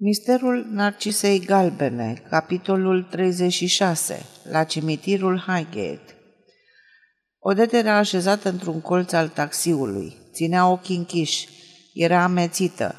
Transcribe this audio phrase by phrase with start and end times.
[0.00, 6.14] Misterul Narcisei Galbene, capitolul 36, la cimitirul Highgate.
[7.38, 10.16] Odete era așezată într-un colț al taxiului.
[10.32, 11.48] Ținea ochii închiși.
[11.94, 12.94] Era amețită.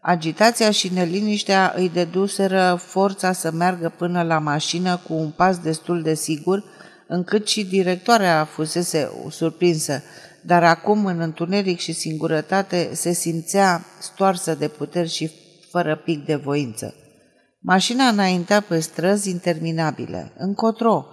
[0.00, 6.02] Agitația și neliniștea îi deduseră forța să meargă până la mașină cu un pas destul
[6.02, 6.64] de sigur,
[7.08, 10.02] încât și directoarea fusese surprinsă,
[10.42, 15.44] dar acum, în întuneric și singurătate, se simțea stoarsă de puteri și
[15.76, 16.94] fără pic de voință.
[17.60, 20.32] Mașina înaintea pe străzi interminabile.
[20.38, 21.04] Încotro.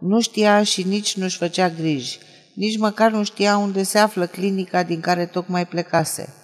[0.00, 2.18] Nu știa și nici nu-și făcea griji.
[2.54, 6.34] Nici măcar nu știa unde se află clinica din care tocmai plecase.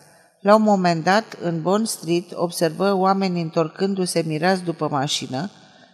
[0.41, 5.51] La un moment dat, în Bond Street, observă oameni întorcându-se mirați după mașină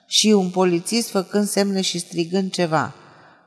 [0.06, 2.95] și un polițist făcând semne și strigând ceva.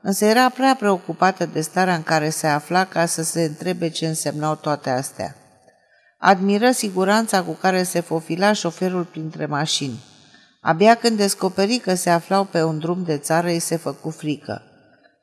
[0.02, 4.06] Însă era prea preocupată de starea în care se afla ca să se întrebe ce
[4.06, 5.36] însemnau toate astea.
[6.26, 10.02] Admiră siguranța cu care se fofila șoferul printre mașini.
[10.60, 14.62] Abia când descoperi că se aflau pe un drum de țară, îi se făcu frică.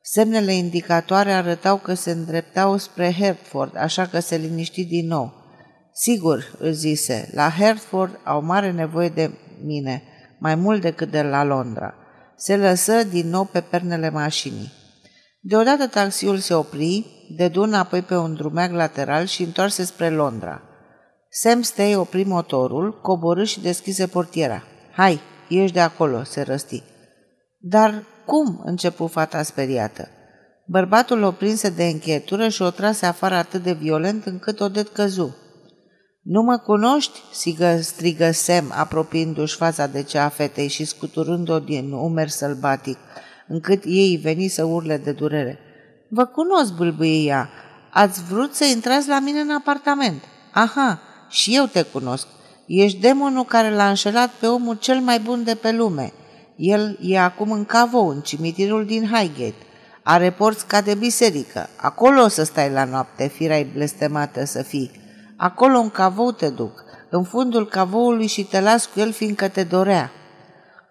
[0.01, 5.33] Semnele indicatoare arătau că se îndreptau spre Hertford, așa că se liniști din nou.
[5.93, 9.31] Sigur, își zise, la Hertford au mare nevoie de
[9.63, 10.03] mine,
[10.39, 11.93] mai mult decât de la Londra.
[12.37, 14.71] Se lăsă din nou pe pernele mașinii.
[15.39, 20.61] Deodată taxiul se opri, dedu înapoi pe un drumeag lateral și întoarse spre Londra.
[21.33, 24.63] Sam Stay opri motorul, coborâ și deschise portiera.
[24.95, 26.83] Hai, ieși de acolo, se răsti.
[27.57, 28.61] Dar cum?
[28.63, 30.07] începu fata speriată.
[30.65, 35.35] Bărbatul o prinse de încheietură și o trase afară atât de violent încât o căzu.
[36.21, 41.91] Nu mă cunoști?" sigă, strigă Sam, apropiindu-și fața de cea a fetei și scuturând-o din
[41.91, 42.97] umer sălbatic,
[43.47, 45.59] încât ei veni să urle de durere.
[46.09, 47.49] Vă cunosc, bâlbâie ea.
[47.91, 50.23] Ați vrut să intrați la mine în apartament.
[50.53, 51.01] Aha,
[51.31, 52.27] și eu te cunosc.
[52.67, 56.13] Ești demonul care l-a înșelat pe omul cel mai bun de pe lume.
[56.55, 59.65] El e acum în cavou, în cimitirul din Highgate.
[60.03, 61.69] Are porți ca de biserică.
[61.75, 64.91] Acolo o să stai la noapte, firai blestemată să fii.
[65.37, 69.63] Acolo în cavou te duc, în fundul cavoului și te las cu el fiindcă te
[69.63, 70.11] dorea.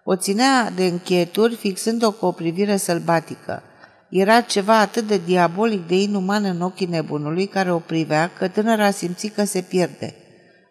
[0.03, 3.63] O ținea de încheieturi fixând-o cu o privire sălbatică.
[4.09, 8.91] Era ceva atât de diabolic de inuman în ochii nebunului care o privea că tânăra
[8.91, 10.15] simți că se pierde.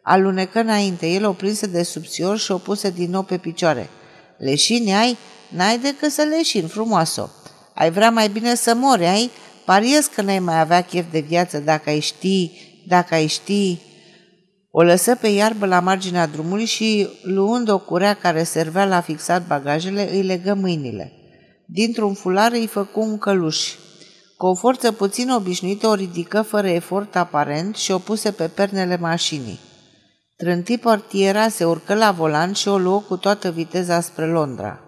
[0.02, 3.88] Alunecă înainte, el o prinse de subțior și o puse din nou pe picioare.
[4.38, 5.16] Leșini ai?
[5.48, 7.30] N-ai decât să leșini, frumoasă.
[7.74, 9.30] Ai vrea mai bine să mori, ai?
[9.64, 12.50] Pariez că n-ai mai avea chef de viață dacă ai ști,
[12.86, 13.78] dacă ai ști...
[14.72, 19.46] O lăsă pe iarbă la marginea drumului și, luând o curea care servea la fixat
[19.46, 21.12] bagajele, îi legă mâinile.
[21.66, 23.74] Dintr-un fular îi făcu un căluș.
[24.36, 28.96] Cu o forță puțin obișnuită o ridică fără efort aparent și o puse pe pernele
[28.96, 29.58] mașinii.
[30.40, 34.80] Trânti portiera, se urcă la volan și o luă cu toată viteza spre Londra.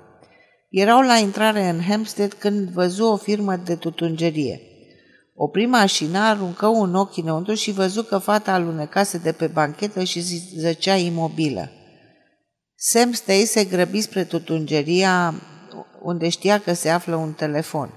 [0.70, 4.60] Erau la intrare în Hampstead când văzu o firmă de tutungerie.
[5.34, 10.20] Opri mașina, aruncă un ochi înăuntru și văzu că fata alunecase de pe banchetă și
[10.58, 11.70] zăcea imobilă.
[12.74, 15.34] Sam Stay se grăbi spre tutungeria
[16.02, 17.90] unde știa că se află un telefon.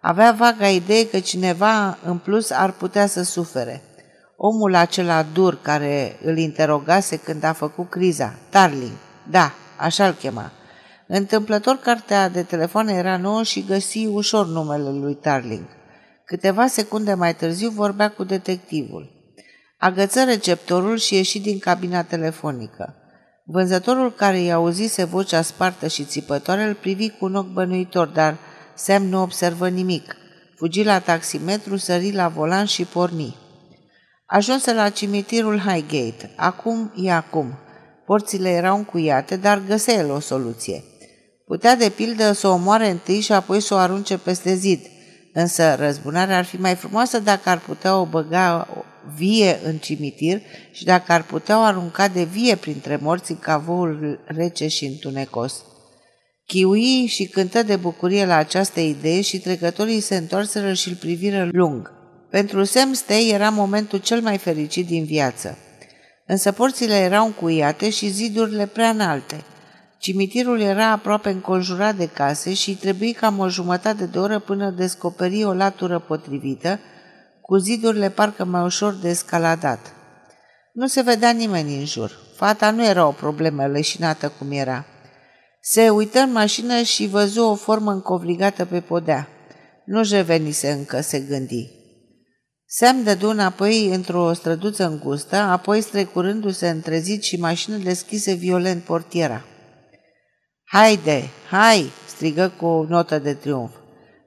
[0.00, 3.82] Avea vaga idee că cineva în plus ar putea să sufere–
[4.46, 8.96] omul acela dur care îl interogase când a făcut criza, Tarling,
[9.30, 10.52] da, așa-l chema.
[11.06, 15.64] Întâmplător, cartea de telefon era nouă și găsi ușor numele lui Tarling.
[16.24, 19.10] Câteva secunde mai târziu vorbea cu detectivul.
[19.78, 22.94] Agăță receptorul și ieși din cabina telefonică.
[23.44, 28.36] Vânzătorul care i-a auzise vocea spartă și țipătoare îl privi cu un ochi bănuitor, dar
[28.74, 30.16] Sam nu observă nimic.
[30.56, 33.42] Fugi la taximetru, sări la volan și porni.
[34.34, 36.30] Ajunse la cimitirul Highgate.
[36.36, 37.58] Acum e acum.
[38.06, 40.84] Porțile erau încuiate, dar găsea el o soluție.
[41.46, 44.80] Putea de pildă să o omoare întâi și apoi să o arunce peste zid,
[45.32, 48.68] însă răzbunarea ar fi mai frumoasă dacă ar putea o băga
[49.16, 50.40] vie în cimitir
[50.72, 55.64] și dacă ar putea o arunca de vie printre morți în cavoul rece și întunecos.
[56.46, 61.48] Chiui și cântă de bucurie la această idee și trecătorii se întoarseră și îl priviră
[61.52, 62.02] lung.
[62.34, 65.58] Pentru Sam Stay era momentul cel mai fericit din viață.
[66.26, 69.44] Însă porțile erau încuiate și zidurile prea înalte.
[69.98, 75.44] Cimitirul era aproape înconjurat de case și trebuie cam o jumătate de oră până descoperi
[75.44, 76.80] o latură potrivită,
[77.40, 79.92] cu zidurile parcă mai ușor de escaladat.
[80.72, 82.18] Nu se vedea nimeni în jur.
[82.36, 84.84] Fata nu era o problemă leșinată cum era.
[85.60, 89.28] Se uită în mașină și văzu o formă încovligată pe podea.
[89.84, 91.73] Nu-și revenise încă, se gândi.
[92.76, 99.44] Sam dădu înapoi într-o străduță îngustă, apoi strecurându-se întrezit și mașină deschise violent portiera.
[100.64, 103.70] Haide, hai!" strigă cu o notă de triumf.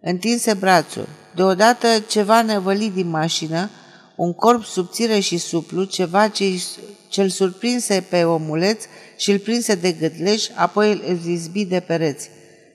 [0.02, 1.08] Întinse brațul.
[1.36, 3.70] Deodată ceva năvălit din mașină,
[4.16, 6.64] un corp subțire și suplu, ceva ce
[7.10, 8.84] ce-l surprinse pe omuleț
[9.18, 12.30] și îl prinse de gâtleș, apoi îl izbi de pereți.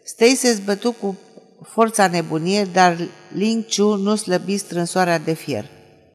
[0.04, 1.18] Stei se zbătu cu
[1.68, 2.96] forța nebunie, dar
[3.34, 5.64] Ling Chu nu slăbi strânsoarea de fier.